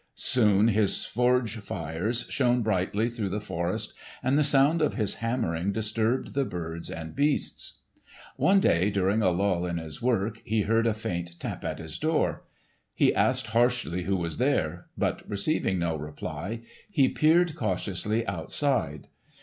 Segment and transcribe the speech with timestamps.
[0.15, 3.93] Soon his forge fires shone brightly through the forest,
[4.23, 7.81] and the sound of his hammering disturbed the birds and beasts.
[8.35, 11.99] One day during a lull in his work he heard a faint tap at his
[11.99, 12.45] door.
[12.95, 19.07] He asked harshly who was there, but receiving no reply he peered cautiously outside.